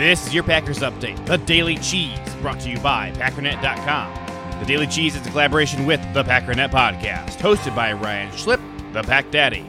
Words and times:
This 0.00 0.26
is 0.26 0.32
your 0.32 0.44
Packers 0.44 0.78
Update, 0.78 1.26
the 1.26 1.36
Daily 1.36 1.76
Cheese, 1.76 2.18
brought 2.40 2.58
to 2.60 2.70
you 2.70 2.80
by 2.80 3.12
Packernet.com. 3.16 4.58
The 4.58 4.64
Daily 4.64 4.86
Cheese 4.86 5.14
is 5.14 5.26
a 5.26 5.30
collaboration 5.30 5.84
with 5.84 6.00
the 6.14 6.24
Packernet 6.24 6.70
Podcast, 6.70 7.36
hosted 7.36 7.76
by 7.76 7.92
Ryan 7.92 8.32
Schlip, 8.32 8.62
the 8.94 9.02
Pack 9.02 9.30
Daddy. 9.30 9.66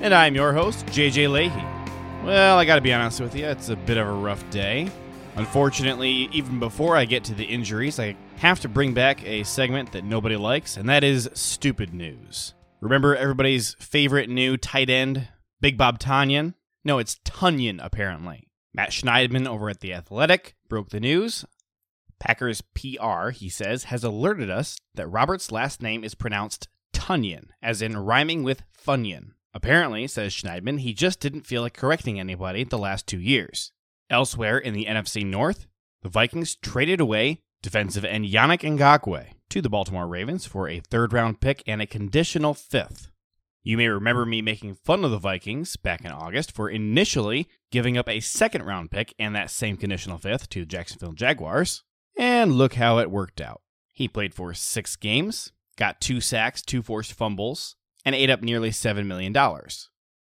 And 0.00 0.14
I'm 0.14 0.34
your 0.34 0.54
host, 0.54 0.86
JJ 0.86 1.28
Lahey. 1.28 2.24
Well, 2.24 2.56
I 2.56 2.64
gotta 2.64 2.80
be 2.80 2.94
honest 2.94 3.20
with 3.20 3.36
you, 3.36 3.44
it's 3.44 3.68
a 3.68 3.76
bit 3.76 3.98
of 3.98 4.08
a 4.08 4.12
rough 4.12 4.48
day. 4.48 4.90
Unfortunately, 5.36 6.30
even 6.32 6.58
before 6.58 6.96
I 6.96 7.04
get 7.04 7.22
to 7.24 7.34
the 7.34 7.44
injuries, 7.44 8.00
I 8.00 8.16
have 8.36 8.60
to 8.60 8.70
bring 8.70 8.94
back 8.94 9.22
a 9.26 9.42
segment 9.42 9.92
that 9.92 10.04
nobody 10.06 10.36
likes, 10.36 10.78
and 10.78 10.88
that 10.88 11.04
is 11.04 11.28
stupid 11.34 11.92
news. 11.92 12.54
Remember 12.80 13.14
everybody's 13.14 13.74
favorite 13.74 14.30
new 14.30 14.56
tight 14.56 14.88
end, 14.88 15.28
Big 15.60 15.76
Bob 15.76 15.98
Tonyan? 15.98 16.54
No, 16.84 16.96
it's 16.96 17.16
Tunyon, 17.16 17.80
apparently. 17.82 18.43
Matt 18.74 18.90
Schneidman 18.90 19.46
over 19.46 19.70
at 19.70 19.80
The 19.80 19.94
Athletic 19.94 20.56
broke 20.68 20.90
the 20.90 21.00
news. 21.00 21.44
Packers 22.18 22.60
PR, 22.60 23.30
he 23.30 23.48
says, 23.48 23.84
has 23.84 24.02
alerted 24.02 24.50
us 24.50 24.76
that 24.94 25.06
Robert's 25.06 25.52
last 25.52 25.80
name 25.80 26.02
is 26.02 26.14
pronounced 26.14 26.68
Tunyon, 26.92 27.50
as 27.62 27.80
in 27.80 27.96
rhyming 27.96 28.42
with 28.42 28.62
Funyun. 28.76 29.32
Apparently, 29.52 30.08
says 30.08 30.34
Schneidman, 30.34 30.80
he 30.80 30.92
just 30.92 31.20
didn't 31.20 31.46
feel 31.46 31.62
like 31.62 31.74
correcting 31.74 32.18
anybody 32.18 32.64
the 32.64 32.78
last 32.78 33.06
two 33.06 33.20
years. 33.20 33.72
Elsewhere 34.10 34.58
in 34.58 34.74
the 34.74 34.86
NFC 34.86 35.24
North, 35.24 35.66
the 36.02 36.08
Vikings 36.08 36.56
traded 36.56 37.00
away 37.00 37.42
defensive 37.62 38.04
end 38.04 38.26
Yannick 38.26 38.60
Ngakoue 38.60 39.28
to 39.50 39.62
the 39.62 39.70
Baltimore 39.70 40.08
Ravens 40.08 40.44
for 40.44 40.68
a 40.68 40.80
third 40.80 41.12
round 41.12 41.40
pick 41.40 41.62
and 41.66 41.80
a 41.80 41.86
conditional 41.86 42.54
fifth. 42.54 43.10
You 43.62 43.78
may 43.78 43.88
remember 43.88 44.26
me 44.26 44.42
making 44.42 44.74
fun 44.74 45.04
of 45.04 45.10
the 45.10 45.18
Vikings 45.18 45.76
back 45.76 46.04
in 46.04 46.10
August 46.10 46.52
for 46.52 46.68
initially 46.68 47.48
giving 47.74 47.98
up 47.98 48.08
a 48.08 48.20
second 48.20 48.62
round 48.62 48.88
pick 48.88 49.12
and 49.18 49.34
that 49.34 49.50
same 49.50 49.76
conditional 49.76 50.16
fifth 50.16 50.48
to 50.48 50.60
the 50.60 50.64
Jacksonville 50.64 51.12
Jaguars. 51.12 51.82
And 52.16 52.52
look 52.52 52.74
how 52.74 52.98
it 52.98 53.10
worked 53.10 53.40
out. 53.40 53.62
He 53.92 54.06
played 54.06 54.32
for 54.32 54.54
six 54.54 54.94
games, 54.94 55.50
got 55.76 56.00
two 56.00 56.20
sacks, 56.20 56.62
two 56.62 56.82
forced 56.82 57.12
fumbles, 57.12 57.74
and 58.04 58.14
ate 58.14 58.30
up 58.30 58.42
nearly 58.42 58.70
$7 58.70 59.06
million. 59.06 59.34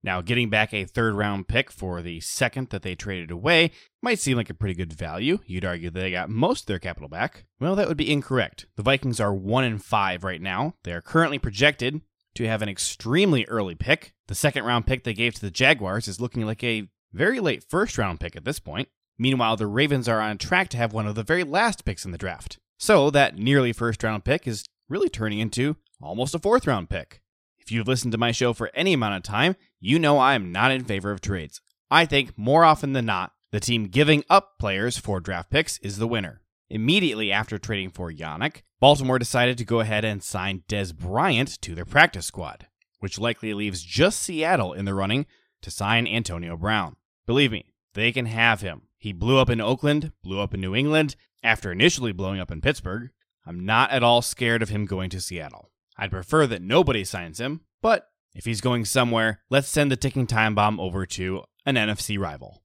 Now, 0.03 0.21
getting 0.21 0.51
back 0.51 0.75
a 0.75 0.85
third 0.85 1.15
round 1.15 1.49
pick 1.49 1.71
for 1.71 2.03
the 2.03 2.21
second 2.21 2.69
that 2.69 2.83
they 2.83 2.95
traded 2.95 3.31
away 3.31 3.71
might 4.03 4.19
seem 4.19 4.37
like 4.37 4.51
a 4.51 4.55
pretty 4.55 4.75
good 4.75 4.93
value. 4.93 5.39
You'd 5.47 5.65
argue 5.65 5.89
that 5.89 5.99
they 5.99 6.11
got 6.11 6.29
most 6.29 6.65
of 6.65 6.67
their 6.67 6.79
capital 6.79 7.09
back. 7.09 7.47
Well, 7.59 7.75
that 7.77 7.89
would 7.89 7.97
be 7.97 8.13
incorrect. 8.13 8.67
The 8.77 8.83
Vikings 8.83 9.21
are 9.21 9.33
1 9.33 9.65
and 9.65 9.83
5 9.83 10.23
right 10.23 10.43
now. 10.43 10.75
They 10.85 10.93
are 10.93 11.01
currently 11.01 11.39
projected 11.39 12.03
to 12.35 12.47
have 12.47 12.61
an 12.61 12.69
extremely 12.69 13.47
early 13.47 13.75
pick. 13.75 14.13
The 14.27 14.35
second 14.35 14.65
round 14.65 14.87
pick 14.87 15.05
they 15.05 15.15
gave 15.15 15.33
to 15.37 15.41
the 15.41 15.51
Jaguars 15.51 16.09
is 16.09 16.21
looking 16.21 16.45
like 16.45 16.63
a 16.63 16.89
very 17.13 17.41
late 17.41 17.65
first 17.65 17.99
round 17.99 18.21
pick 18.21 18.37
at 18.37 18.45
this 18.45 18.59
point. 18.59 18.89
Meanwhile, 19.19 19.57
the 19.57 19.67
Ravens 19.67 20.09
are 20.09 20.21
on 20.21 20.39
track 20.39 20.69
to 20.71 20.77
have 20.77 20.93
one 20.93 21.07
of 21.07 21.15
the 21.15 21.25
very 21.25 21.45
last 21.45 21.85
picks 21.85 22.05
in 22.05 22.13
the 22.13 22.19
draft. 22.19 22.59
So 22.79 23.11
that 23.11 23.37
nearly 23.37 23.73
first 23.73 24.03
round 24.03 24.25
pick 24.25 24.47
is 24.47 24.65
really 24.89 25.09
turning 25.09 25.41
into 25.41 25.77
almost 26.01 26.35
a 26.35 26.39
fourth 26.39 26.67
round 26.67 26.89
pick. 26.89 27.21
If 27.59 27.73
you've 27.73 27.89
listened 27.89 28.13
to 28.13 28.19
my 28.19 28.33
show 28.33 28.53
for 28.53 28.71
any 28.75 28.93
amount 28.93 29.17
of 29.17 29.23
time, 29.23 29.57
you 29.81 29.99
know 29.99 30.19
I 30.19 30.35
am 30.35 30.53
not 30.53 30.71
in 30.71 30.85
favor 30.85 31.11
of 31.11 31.21
trades. 31.21 31.61
I 31.91 32.07
think 32.07 32.37
more 32.39 32.65
often 32.65 32.93
than 32.93 33.07
not, 33.07 33.33
the 33.51 33.61
team 33.61 33.89
giving 33.89 34.25
up 34.31 34.59
players 34.59 34.99
for 34.99 35.21
draft 35.21 35.51
picks 35.51 35.79
is 35.79 35.99
the 35.99 36.07
winner. 36.07 36.43
Immediately 36.71 37.33
after 37.33 37.59
trading 37.59 37.91
for 37.91 38.13
Yannick, 38.13 38.63
Baltimore 38.79 39.19
decided 39.19 39.59
to 39.59 39.65
go 39.65 39.81
ahead 39.81 40.05
and 40.05 40.23
sign 40.23 40.65
Dez 40.69 40.95
Bryant 40.95 41.61
to 41.63 41.75
their 41.75 41.87
practice 41.87 42.27
squad, 42.27 42.67
which 43.01 43.19
likely 43.19 43.55
leaves 43.55 43.83
just 43.83 44.21
Seattle 44.23 44.75
in 44.75 44.85
the 44.85 44.95
running 44.95 45.27
to 45.63 45.71
sign 45.71 46.07
Antonio 46.07 46.57
Brown. 46.57 46.97
Believe 47.29 47.53
me, 47.53 47.75
they 47.93 48.11
can 48.11 48.25
have 48.25 48.63
him. 48.63 48.85
He 48.97 49.13
blew 49.13 49.37
up 49.37 49.51
in 49.51 49.61
Oakland, 49.61 50.13
blew 50.25 50.41
up 50.41 50.55
in 50.55 50.63
New 50.63 50.75
England, 50.75 51.15
after 51.43 51.71
initially 51.71 52.11
blowing 52.11 52.41
up 52.41 52.51
in 52.51 52.63
Pittsburgh. 52.63 53.11
I'm 53.45 53.67
not 53.67 53.91
at 53.91 54.03
all 54.03 54.23
scared 54.23 54.63
of 54.63 54.71
him 54.71 54.87
going 54.87 55.11
to 55.11 55.21
Seattle. 55.21 55.71
I'd 55.99 56.11
prefer 56.11 56.47
that 56.47 56.63
nobody 56.63 57.05
signs 57.05 57.39
him, 57.39 57.61
but 57.83 58.09
if 58.35 58.47
he's 58.47 58.63
going 58.63 58.87
somewhere, 58.87 59.43
let's 59.51 59.69
send 59.69 59.93
the 59.93 59.97
ticking 59.97 60.27
time 60.27 60.55
bomb 60.55 60.81
over 60.81 61.05
to 61.05 61.43
an 61.67 61.75
NFC 61.75 62.19
rival. 62.19 62.63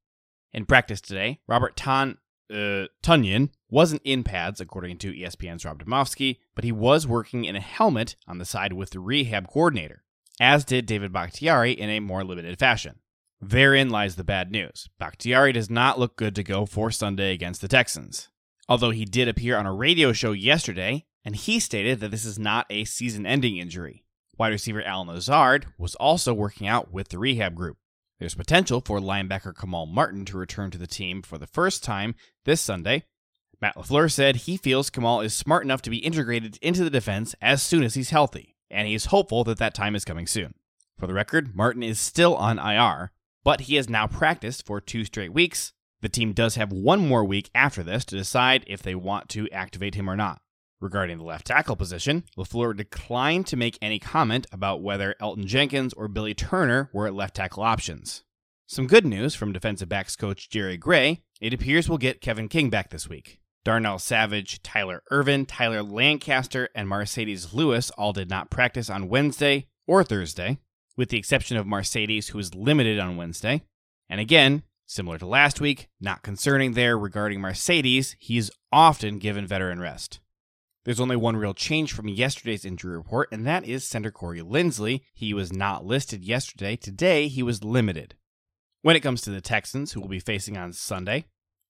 In 0.53 0.65
practice 0.65 1.01
today, 1.01 1.41
Robert 1.45 1.75
Tan 1.75 2.17
uh, 2.49 2.87
Tunyon 3.03 3.49
wasn't 3.69 4.01
in 4.05 4.23
pads, 4.23 4.61
according 4.61 4.97
to 4.99 5.11
ESPN's 5.11 5.65
Rob 5.65 5.83
Demovsky, 5.83 6.37
but 6.55 6.63
he 6.63 6.71
was 6.71 7.05
working 7.05 7.43
in 7.43 7.57
a 7.57 7.61
helmet 7.61 8.15
on 8.29 8.37
the 8.37 8.45
side 8.45 8.71
with 8.71 8.91
the 8.91 9.01
rehab 9.01 9.49
coordinator, 9.49 10.05
as 10.39 10.63
did 10.63 10.85
David 10.85 11.11
Bakhtiari 11.11 11.73
in 11.73 11.89
a 11.89 11.99
more 11.99 12.23
limited 12.23 12.57
fashion. 12.57 13.01
Therein 13.49 13.89
lies 13.89 14.15
the 14.15 14.23
bad 14.23 14.51
news. 14.51 14.89
Bakhtiari 14.99 15.51
does 15.51 15.69
not 15.69 15.99
look 15.99 16.15
good 16.15 16.33
to 16.35 16.43
go 16.43 16.65
for 16.65 16.89
Sunday 16.91 17.33
against 17.33 17.61
the 17.61 17.67
Texans. 17.67 18.29
Although 18.69 18.91
he 18.91 19.03
did 19.03 19.27
appear 19.27 19.57
on 19.57 19.65
a 19.65 19.73
radio 19.73 20.13
show 20.13 20.31
yesterday, 20.31 21.05
and 21.25 21.35
he 21.35 21.59
stated 21.59 21.99
that 21.99 22.11
this 22.11 22.23
is 22.23 22.39
not 22.39 22.65
a 22.69 22.85
season 22.85 23.25
ending 23.25 23.57
injury. 23.57 24.05
Wide 24.37 24.53
receiver 24.53 24.81
Allen 24.81 25.09
Lazard 25.09 25.67
was 25.77 25.95
also 25.95 26.33
working 26.33 26.67
out 26.67 26.91
with 26.93 27.09
the 27.09 27.19
rehab 27.19 27.53
group. 27.53 27.77
There's 28.19 28.33
potential 28.33 28.81
for 28.83 28.99
linebacker 28.99 29.53
Kamal 29.55 29.87
Martin 29.87 30.23
to 30.25 30.37
return 30.37 30.71
to 30.71 30.77
the 30.77 30.87
team 30.87 31.21
for 31.21 31.37
the 31.37 31.47
first 31.47 31.83
time 31.83 32.15
this 32.45 32.61
Sunday. 32.61 33.03
Matt 33.59 33.75
LaFleur 33.75 34.11
said 34.11 34.35
he 34.37 34.55
feels 34.55 34.89
Kamal 34.89 35.21
is 35.21 35.33
smart 35.33 35.63
enough 35.63 35.81
to 35.81 35.89
be 35.89 35.97
integrated 35.97 36.57
into 36.61 36.83
the 36.83 36.89
defense 36.89 37.35
as 37.41 37.61
soon 37.61 37.83
as 37.83 37.95
he's 37.95 38.11
healthy, 38.11 38.55
and 38.71 38.87
he's 38.87 39.05
hopeful 39.05 39.43
that 39.43 39.57
that 39.57 39.73
time 39.73 39.95
is 39.95 40.05
coming 40.05 40.27
soon. 40.27 40.53
For 40.97 41.07
the 41.07 41.13
record, 41.13 41.55
Martin 41.55 41.83
is 41.83 41.99
still 41.99 42.35
on 42.35 42.57
IR, 42.57 43.11
but 43.43 43.61
he 43.61 43.75
has 43.75 43.89
now 43.89 44.07
practiced 44.07 44.65
for 44.65 44.79
two 44.79 45.05
straight 45.05 45.33
weeks. 45.33 45.73
The 46.01 46.09
team 46.09 46.33
does 46.33 46.55
have 46.55 46.71
one 46.71 47.07
more 47.07 47.23
week 47.23 47.49
after 47.55 47.83
this 47.83 48.05
to 48.05 48.17
decide 48.17 48.63
if 48.67 48.81
they 48.81 48.95
want 48.95 49.29
to 49.29 49.49
activate 49.51 49.95
him 49.95 50.09
or 50.09 50.15
not. 50.15 50.41
Regarding 50.81 51.17
the 51.17 51.23
left 51.23 51.47
tackle 51.47 51.77
position, 51.77 52.25
LaFleur 52.37 52.75
declined 52.75 53.47
to 53.47 53.55
make 53.55 53.77
any 53.81 53.99
comment 53.99 54.47
about 54.51 54.81
whether 54.81 55.15
Elgton 55.21 55.45
Jenkins 55.45 55.93
or 55.93 56.09
Billy 56.09 56.33
Turner 56.33 56.89
were 56.91 57.07
at 57.07 57.13
left 57.13 57.35
tackle 57.35 57.63
options. 57.63 58.23
Some 58.67 58.87
good 58.87 59.05
news 59.05 59.33
from 59.35 59.53
defensive 59.53 59.87
backs 59.87 60.15
coach 60.15 60.49
Jerry 60.49 60.77
Gray 60.77 61.23
it 61.43 61.53
appears 61.53 61.89
we'll 61.89 61.97
get 61.97 62.21
Kevin 62.21 62.47
King 62.47 62.69
back 62.69 62.89
this 62.89 63.09
week. 63.09 63.37
Darnell 63.65 63.99
Savage, 63.99 64.63
Tyler 64.63 65.03
Ervin, 65.11 65.45
Tyler 65.45 65.83
Lancaster, 65.83 66.69
and 66.73 66.87
Marcedes 66.87 67.53
Lewis 67.53 67.89
all 67.91 68.13
did 68.13 68.29
not 68.29 68.49
practice 68.49 68.89
on 68.89 69.09
Wednesday 69.09 69.67
or 69.85 70.05
Thursday, 70.05 70.59
with 70.95 71.09
the 71.09 71.17
exception 71.17 71.57
of 71.57 71.65
Marcedes, 71.65 72.29
who 72.29 72.39
is 72.39 72.55
limited 72.55 72.99
on 72.99 73.17
Wednesday. 73.17 73.63
And 74.09 74.19
again, 74.19 74.63
similar 74.85 75.17
to 75.17 75.25
last 75.25 75.59
week, 75.61 75.89
not 75.99 76.23
concerning 76.23 76.73
there 76.73 76.97
regarding 76.97 77.39
Marcedes, 77.39 78.15
he 78.19 78.37
is 78.37 78.51
often 78.71 79.19
given 79.19 79.47
veteran 79.47 79.79
rest. 79.79 80.19
There's 80.85 80.99
only 80.99 81.15
one 81.15 81.37
real 81.37 81.53
change 81.53 81.93
from 81.93 82.09
yesterday's 82.09 82.65
injury 82.65 82.97
report, 82.97 83.29
and 83.31 83.47
that 83.47 83.65
is 83.65 83.85
center 83.85 84.11
Corey 84.11 84.41
Linsley. 84.41 85.01
He 85.13 85.33
was 85.33 85.53
not 85.53 85.85
listed 85.85 86.25
yesterday. 86.25 86.75
Today, 86.75 87.29
he 87.29 87.41
was 87.41 87.63
limited. 87.63 88.15
When 88.81 88.97
it 88.97 88.99
comes 88.99 89.21
to 89.21 89.29
the 89.29 89.39
Texans, 89.39 89.93
who 89.93 90.01
will 90.01 90.09
be 90.09 90.19
facing 90.19 90.57
on 90.57 90.73
Sunday, 90.73 91.25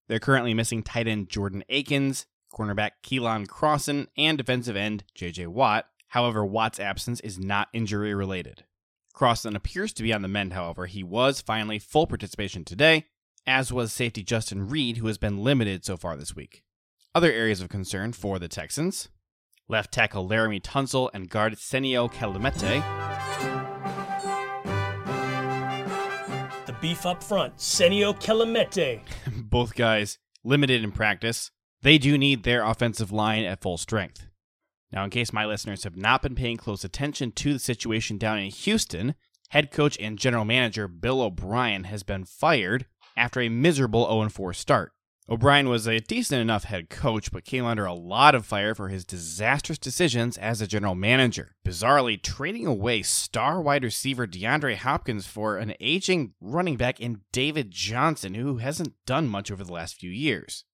they're 0.08 0.20
currently 0.20 0.56
missing 0.56 0.82
tight 0.82 1.08
end 1.08 1.30
Jordan 1.30 1.64
Akins, 1.70 2.26
cornerback 2.52 2.92
Keion 3.04 3.46
Crossen, 3.46 4.08
and 4.18 4.38
defensive 4.38 4.76
end 4.76 5.04
J.J. 5.14 5.48
Watt. 5.48 5.86
However, 6.10 6.44
Watt's 6.44 6.80
absence 6.80 7.20
is 7.20 7.38
not 7.38 7.70
injury 7.72 8.16
related. 8.16 8.64
Crossen 9.14 9.56
appears 9.56 9.94
to 9.94 10.04
be 10.04 10.12
on 10.12 10.22
the 10.24 10.28
mend, 10.28 10.54
however. 10.54 10.88
He 10.88 11.04
was 11.04 11.40
finally 11.40 11.80
full 11.80 12.08
participation 12.08 12.66
today, 12.66 13.06
as 13.46 13.72
was 13.72 13.94
safety 13.94 14.24
Justin 14.24 14.68
Reid, 14.68 14.98
who 14.98 15.08
has 15.08 15.18
been 15.18 15.44
limited 15.44 15.86
so 15.86 15.98
far 15.98 16.18
this 16.18 16.36
week. 16.36 16.64
Other 17.14 17.32
areas 17.32 17.62
of 17.62 17.70
concern 17.70 18.14
for 18.14 18.40
the 18.40 18.48
Texans 18.48 19.10
left 19.70 19.94
tackle 19.94 20.28
Laremy 20.28 20.62
Tunsil 20.62 21.10
and 21.14 21.30
guard 21.30 21.54
Senio 21.54 22.12
Kelemete. 22.12 22.84
The 26.66 26.76
beef 26.82 27.06
up 27.06 27.24
front, 27.24 27.58
Senio 27.58 28.20
Kelemete. 28.20 29.02
Both 29.50 29.76
guys 29.76 30.18
limited 30.44 30.84
in 30.84 30.92
practice. 30.92 31.52
They 31.82 31.98
do 31.98 32.18
need 32.18 32.44
their 32.44 32.64
offensive 32.64 33.12
line 33.12 33.44
at 33.44 33.62
full 33.62 33.78
strength. 33.78 34.28
Now, 34.94 35.04
in 35.04 35.10
case 35.10 35.34
my 35.34 35.46
listeners 35.48 35.84
have 35.86 35.98
not 35.98 36.22
been 36.22 36.36
paying 36.36 36.56
close 36.56 36.84
attention 36.84 37.32
to 37.32 37.54
the 37.54 37.60
situation 37.60 38.20
down 38.20 38.38
in 38.38 38.52
Houston, 38.52 39.16
head 39.50 39.72
coach 39.72 39.98
and 40.00 40.20
general 40.20 40.46
manager 40.46 40.88
Bill 40.88 41.20
O'Brien 41.20 41.86
has 41.86 42.04
been 42.04 42.26
fired 42.26 42.86
after 43.18 43.42
a 43.42 43.50
miserable 43.50 44.06
0 44.08 44.30
4 44.30 44.54
start. 44.54 44.92
O'Brien 45.28 45.68
was 45.68 45.88
a 45.88 46.00
decent 46.00 46.42
enough 46.42 46.66
head 46.66 46.92
coach, 46.92 47.32
but 47.32 47.46
came 47.46 47.66
under 47.66 47.86
a 47.86 47.94
lot 47.94 48.36
of 48.36 48.46
fire 48.46 48.76
for 48.76 48.90
his 48.90 49.04
disastrous 49.04 49.80
decisions 49.80 50.38
as 50.38 50.62
a 50.62 50.68
general 50.68 50.94
manager. 50.94 51.56
Bizarrely, 51.66 52.22
trading 52.22 52.68
away 52.68 53.02
star 53.02 53.62
wide 53.62 53.84
receiver 53.84 54.28
DeAndre 54.28 54.76
Hopkins 54.76 55.26
for 55.26 55.58
an 55.58 55.74
aging 55.80 56.34
running 56.40 56.76
back 56.76 57.00
in 57.00 57.22
David 57.32 57.72
Johnson, 57.72 58.36
who 58.36 58.58
hasn't 58.58 58.94
done 59.08 59.28
much 59.28 59.50
over 59.50 59.64
the 59.64 59.74
last 59.74 59.96
few 59.96 60.12
years. 60.12 60.66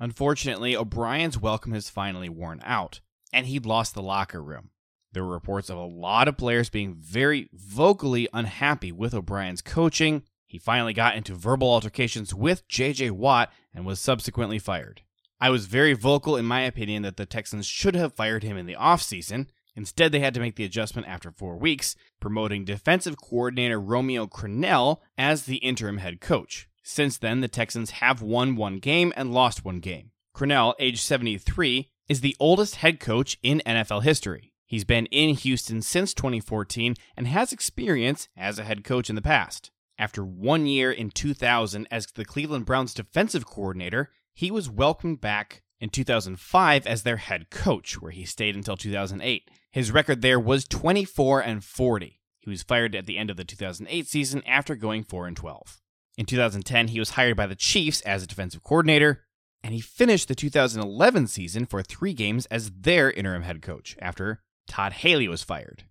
Unfortunately, 0.00 0.74
O'Brien's 0.74 1.38
welcome 1.38 1.72
has 1.72 1.90
finally 1.90 2.28
worn 2.28 2.60
out, 2.64 3.00
and 3.32 3.46
he'd 3.46 3.66
lost 3.66 3.94
the 3.94 4.02
locker 4.02 4.42
room. 4.42 4.70
There 5.12 5.24
were 5.24 5.32
reports 5.32 5.70
of 5.70 5.78
a 5.78 5.84
lot 5.84 6.28
of 6.28 6.36
players 6.36 6.70
being 6.70 6.94
very 6.94 7.48
vocally 7.52 8.28
unhappy 8.32 8.92
with 8.92 9.14
O'Brien's 9.14 9.62
coaching, 9.62 10.22
he 10.48 10.58
finally 10.58 10.94
got 10.94 11.14
into 11.14 11.34
verbal 11.34 11.68
altercations 11.68 12.34
with 12.34 12.66
JJ 12.68 13.10
Watt 13.10 13.52
and 13.74 13.84
was 13.84 14.00
subsequently 14.00 14.58
fired. 14.58 15.02
I 15.38 15.50
was 15.50 15.66
very 15.66 15.92
vocal 15.92 16.36
in 16.36 16.46
my 16.46 16.62
opinion 16.62 17.02
that 17.02 17.18
the 17.18 17.26
Texans 17.26 17.66
should 17.66 17.94
have 17.94 18.14
fired 18.14 18.42
him 18.42 18.56
in 18.56 18.64
the 18.64 18.74
offseason. 18.74 19.48
Instead, 19.76 20.10
they 20.10 20.20
had 20.20 20.32
to 20.34 20.40
make 20.40 20.56
the 20.56 20.64
adjustment 20.64 21.06
after 21.06 21.30
four 21.30 21.58
weeks, 21.58 21.94
promoting 22.18 22.64
defensive 22.64 23.16
coordinator 23.20 23.78
Romeo 23.78 24.26
Crennel 24.26 25.00
as 25.18 25.44
the 25.44 25.56
interim 25.56 25.98
head 25.98 26.20
coach. 26.20 26.66
Since 26.82 27.18
then, 27.18 27.42
the 27.42 27.46
Texans 27.46 27.90
have 27.92 28.22
won 28.22 28.56
one 28.56 28.78
game 28.78 29.12
and 29.16 29.34
lost 29.34 29.66
one 29.66 29.80
game. 29.80 30.12
Crennel, 30.34 30.74
age 30.78 31.02
73, 31.02 31.90
is 32.08 32.20
the 32.20 32.36
oldest 32.40 32.76
head 32.76 33.00
coach 33.00 33.38
in 33.42 33.62
NFL 33.66 34.02
history. 34.02 34.52
He's 34.66 34.84
been 34.84 35.06
in 35.06 35.34
Houston 35.34 35.82
since 35.82 36.12
2014 36.14 36.94
and 37.16 37.26
has 37.26 37.52
experience 37.52 38.28
as 38.36 38.58
a 38.58 38.64
head 38.64 38.84
coach 38.84 39.08
in 39.08 39.16
the 39.16 39.22
past. 39.22 39.70
After 39.98 40.24
one 40.24 40.66
year 40.66 40.92
in 40.92 41.10
2000 41.10 41.88
as 41.90 42.06
the 42.06 42.24
Cleveland 42.24 42.66
Browns 42.66 42.94
defensive 42.94 43.46
coordinator, 43.46 44.10
he 44.34 44.50
was 44.50 44.70
welcomed 44.70 45.20
back 45.20 45.62
in 45.80 45.90
2005 45.90 46.86
as 46.86 47.02
their 47.02 47.16
head 47.16 47.50
coach, 47.50 48.00
where 48.00 48.12
he 48.12 48.24
stayed 48.24 48.54
until 48.54 48.76
2008. 48.76 49.50
His 49.70 49.90
record 49.90 50.22
there 50.22 50.40
was 50.40 50.66
24 50.66 51.40
and 51.40 51.64
40. 51.64 52.20
He 52.40 52.50
was 52.50 52.62
fired 52.62 52.94
at 52.94 53.06
the 53.06 53.18
end 53.18 53.30
of 53.30 53.36
the 53.36 53.44
2008 53.44 54.06
season 54.06 54.42
after 54.46 54.74
going 54.74 55.04
4 55.04 55.26
and 55.26 55.36
12. 55.36 55.80
In 56.16 56.26
2010, 56.26 56.88
he 56.88 56.98
was 56.98 57.10
hired 57.10 57.36
by 57.36 57.46
the 57.46 57.54
Chiefs 57.54 58.00
as 58.02 58.22
a 58.22 58.26
defensive 58.26 58.62
coordinator, 58.62 59.24
and 59.62 59.74
he 59.74 59.80
finished 59.80 60.28
the 60.28 60.34
2011 60.34 61.26
season 61.26 61.66
for 61.66 61.82
three 61.82 62.14
games 62.14 62.46
as 62.46 62.70
their 62.70 63.10
interim 63.10 63.42
head 63.42 63.62
coach 63.62 63.96
after 64.00 64.42
Todd 64.66 64.92
Haley 64.94 65.28
was 65.28 65.42
fired. 65.42 65.84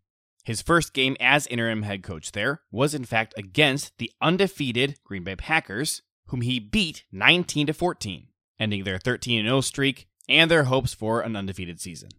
His 0.44 0.62
first 0.62 0.94
game 0.94 1.18
as 1.20 1.46
interim 1.48 1.82
head 1.82 2.04
coach 2.04 2.32
there 2.32 2.62
was 2.72 2.94
in 2.94 3.04
fact 3.04 3.34
against 3.38 3.98
the 3.98 4.12
undefeated 4.22 4.98
Green 5.04 5.24
Bay 5.24 5.36
Packers, 5.36 6.02
whom 6.28 6.42
he 6.42 6.60
beat 6.60 7.04
19 7.12 7.68
to 7.68 7.74
14, 7.74 8.28
ending 8.60 8.84
their 8.84 8.98
13 8.98 9.46
0 9.46 9.62
streak 9.62 10.08
and 10.30 10.50
their 10.50 10.66
hopes 10.66 10.94
for 10.94 11.22
an 11.22 11.36
undefeated 11.36 11.82
season. 11.82 12.10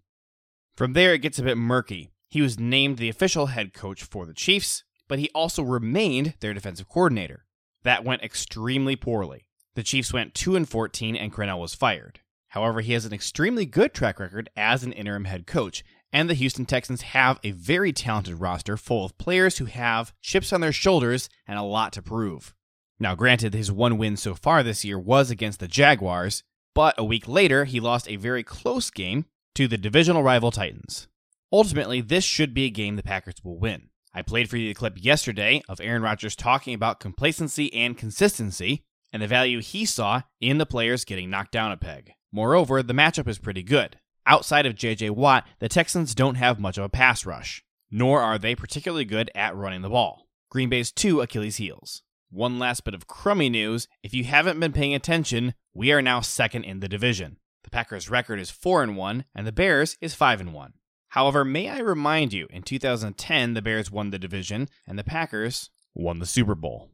From 0.77 0.93
there 0.93 1.15
it 1.15 1.23
gets 1.23 1.39
a 1.39 1.43
bit 1.43 1.57
murky. 1.57 2.11
He 2.29 2.43
was 2.43 2.59
named 2.59 2.99
the 2.99 3.09
official 3.09 3.47
head 3.47 3.73
coach 3.73 4.05
for 4.05 4.27
the 4.27 4.35
Chiefs, 4.35 4.85
but 5.09 5.19
he 5.19 5.31
also 5.35 5.63
remained 5.63 6.35
their 6.41 6.53
defensive 6.53 6.89
coordinator. 6.89 7.47
That 7.83 8.05
went 8.05 8.23
extremely 8.23 8.95
poorly. 8.95 9.48
The 9.79 9.85
Chiefs 9.85 10.13
went 10.13 10.35
2 10.35 10.57
and 10.57 10.69
14 10.69 11.15
and 11.15 11.33
Crennel 11.33 11.61
was 11.61 11.73
fired. 11.73 12.19
However, 12.49 12.81
he 12.81 12.95
has 12.95 13.05
an 13.05 13.13
extremely 13.13 13.65
good 13.65 13.95
track 13.95 14.19
record 14.19 14.51
as 14.57 14.83
an 14.83 14.93
interim 14.93 15.27
head 15.27 15.47
coach, 15.47 15.85
and 16.13 16.29
the 16.29 16.35
Houston 16.35 16.67
Texans 16.67 17.03
have 17.03 17.39
a 17.45 17.53
very 17.53 17.93
talented 17.93 18.41
roster 18.41 18.77
full 18.77 19.05
of 19.05 19.17
players 19.19 19.59
who 19.59 19.67
have 19.67 20.13
chips 20.21 20.53
on 20.53 20.61
their 20.61 20.73
shoulders 20.73 21.29
and 21.47 21.61
a 21.61 21.63
lot 21.63 21.93
to 21.93 22.03
prove. 22.03 22.57
Now, 22.99 23.15
granted, 23.15 23.55
his 23.55 23.71
one 23.71 23.99
win 23.99 24.17
so 24.17 24.35
far 24.35 24.65
this 24.65 24.85
year 24.85 24.99
was 24.99 25.31
against 25.31 25.61
the 25.61 25.69
Jaguars, 25.69 26.43
but 26.75 26.97
a 26.99 27.05
week 27.05 27.29
later, 27.29 27.65
he 27.65 27.79
lost 27.79 28.11
a 28.11 28.17
very 28.17 28.43
close 28.43 28.91
game 28.91 29.27
to 29.55 29.69
the 29.69 29.79
divisional 29.79 30.25
rival 30.25 30.51
Titans. 30.51 31.07
Ultimately, 31.53 32.01
this 32.01 32.25
should 32.25 32.53
be 32.53 32.65
a 32.65 32.71
game 32.71 32.97
the 32.97 33.05
Packers 33.05 33.45
will 33.45 33.61
win. 33.61 33.91
I 34.13 34.23
played 34.23 34.51
for 34.51 34.57
you 34.57 34.71
the 34.71 34.75
clip 34.75 34.95
yesterday 34.97 35.63
of 35.69 35.81
Aaron 35.81 36.03
Rodgers 36.03 36.35
talking 36.35 36.75
about 36.75 36.99
complacency 36.99 37.73
and 37.73 37.97
consistency 37.97 38.83
and 39.13 39.23
the 39.23 39.27
value 39.27 39.61
he 39.61 39.85
saw 39.85 40.23
in 40.41 40.59
the 40.59 40.67
players 40.67 41.05
getting 41.05 41.31
knocked 41.31 41.53
down 41.53 41.73
a 41.73 41.77
peg. 41.77 42.13
Moreover, 42.33 42.83
the 42.83 42.93
matchup 42.93 43.29
is 43.29 43.39
pretty 43.39 43.63
good. 43.63 43.99
Outside 44.27 44.67
of 44.67 44.75
JJ 44.75 45.11
Watt, 45.11 45.47
the 45.59 45.69
Texans 45.69 46.15
don't 46.15 46.35
have 46.35 46.61
much 46.61 46.77
of 46.77 46.85
a 46.85 46.89
pass 46.89 47.25
rush, 47.25 47.65
nor 47.91 48.21
are 48.21 48.39
they 48.39 48.55
particularly 48.55 49.07
good 49.07 49.31
at 49.35 49.57
running 49.57 49.83
the 49.83 49.89
ball. 49.89 50.27
Green 50.51 50.69
Bay's 50.69 50.93
two 50.93 51.21
Achilles 51.21 51.57
heels. 51.57 52.03
One 52.31 52.59
last 52.59 52.85
bit 52.85 52.93
of 52.93 53.07
crummy 53.07 53.49
news 53.49 53.89
if 54.03 54.13
you 54.13 54.25
haven't 54.25 54.61
been 54.61 54.73
paying 54.73 54.95
attention, 54.95 55.55
we 55.73 55.93
are 55.93 56.03
now 56.03 56.21
second 56.21 56.65
in 56.65 56.81
the 56.81 56.89
division. 56.89 57.39
The 57.65 57.71
Packers' 57.71 58.11
record 58.11 58.39
is 58.39 58.51
4 58.51 58.83
and 58.83 58.97
1, 58.97 59.25
and 59.35 59.47
the 59.47 59.53
Bears 59.53 59.97
is 60.01 60.15
5 60.15 60.41
and 60.41 60.53
1. 60.53 60.75
However, 61.09 61.45
may 61.45 61.71
I 61.71 61.79
remind 61.79 62.35
you, 62.35 62.47
in 62.51 62.63
2010, 62.63 63.55
the 63.55 63.63
Bears 63.63 63.91
won 63.91 64.11
the 64.11 64.19
division, 64.19 64.69
and 64.87 64.99
the 64.99 65.05
Packers 65.05 65.71
won 65.95 66.19
the 66.19 66.27
Super 66.27 66.55
Bowl 66.55 66.91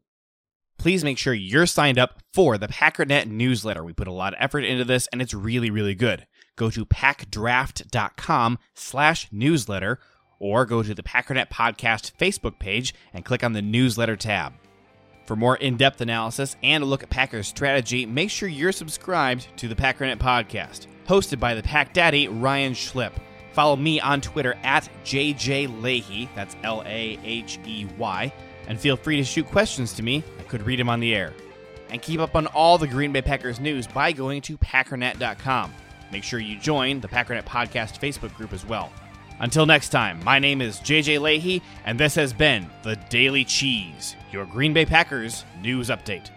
please 0.85 1.03
make 1.03 1.17
sure 1.17 1.33
you're 1.33 1.65
signed 1.65 1.99
up 1.99 2.21
for 2.35 2.59
the 2.59 2.69
Packernet 2.69 3.25
newsletter. 3.25 3.83
We 3.83 3.95
put 3.95 4.07
a 4.07 4.13
lot 4.13 4.35
of 4.35 4.39
effort 4.39 4.65
into 4.65 4.85
this, 4.85 5.07
and 5.07 5.23
it's 5.23 5.33
really, 5.33 5.71
really 5.71 5.95
good 5.95 6.27
go 6.57 6.69
to 6.69 6.85
packdraft.com 6.85 8.59
slash 8.75 9.27
newsletter 9.33 9.99
or 10.39 10.67
go 10.67 10.83
to 10.83 10.95
the 10.95 11.03
Packernet 11.03 11.49
Podcast 11.49 12.13
Facebook 12.19 12.59
page 12.59 12.93
and 13.15 13.25
click 13.25 13.43
on 13.43 13.55
the 13.55 13.63
newsletter 13.63 14.15
tab. 14.15 14.53
For 15.25 15.37
more 15.37 15.57
in 15.57 15.79
depth 15.79 16.03
analysis 16.03 16.55
and 16.63 16.85
a 16.85 16.87
look 16.87 17.03
at 17.03 17.09
Packers 17.09 17.49
strategy, 17.49 18.05
make 18.05 18.29
sure 18.29 18.51
you're 18.51 18.71
subscribed 18.71 19.49
to 19.57 19.69
the 19.69 19.75
Packernet 19.75 20.19
Podcast, 20.19 20.87
hosted 21.09 21.41
by 21.41 21.55
the 21.55 21.63
Pack 21.63 21.95
Daddy, 21.95 22.29
Ryan 22.29 22.75
Schlip. 22.75 23.13
Follow 23.55 23.77
me 23.77 24.01
on 24.01 24.21
Twitter 24.21 24.55
at 24.63 24.91
JJ 25.03 25.81
Lahey, 25.81 26.29
that's 26.35 26.57
L 26.63 26.83
A 26.85 27.19
H 27.25 27.59
E 27.65 27.87
Y, 27.97 28.31
and 28.69 28.79
feel 28.79 28.97
free 28.97 29.17
to 29.17 29.25
shoot 29.25 29.47
questions 29.47 29.93
to 29.95 30.03
me. 30.03 30.23
I 30.39 30.43
could 30.45 30.65
read 30.65 30.79
them 30.79 30.89
on 30.89 31.01
the 31.01 31.15
air. 31.15 31.33
And 31.91 32.03
keep 32.03 32.21
up 32.21 32.35
on 32.35 32.47
all 32.49 32.79
the 32.79 32.89
Green 32.89 33.13
Bay 33.13 33.23
Packers 33.23 33.61
news 33.61 33.87
by 33.87 34.13
going 34.13 34.41
to 34.43 34.59
packernet.com. 34.59 35.73
Make 36.11 36.25
sure 36.25 36.41
you 36.41 36.59
join 36.59 37.01
the 37.01 37.09
Packernet 37.09 37.45
Podcast 37.45 38.01
Facebook 38.01 38.35
group 38.35 38.53
as 38.53 38.65
well. 38.65 38.93
Until 39.41 39.67
next 39.67 39.89
time, 39.89 40.23
my 40.25 40.39
name 40.39 40.61
is 40.61 40.79
JJ 40.81 41.19
Lahey, 41.21 41.61
and 41.85 41.99
this 41.99 42.15
has 42.15 42.33
been 42.33 42.71
the 42.83 42.97
Daily 43.11 43.45
Cheese, 43.45 44.15
your 44.33 44.47
Green 44.47 44.73
Bay 44.73 44.87
Packers 44.87 45.45
news 45.61 45.89
update. 45.89 46.31